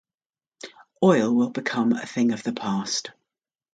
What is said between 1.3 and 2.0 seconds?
will become